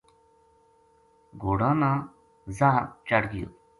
گھوڑاں 1.41 1.75
نا 1.81 1.91
زاہر 2.57 2.83
چڑھ 3.07 3.27
گیو 3.31 3.49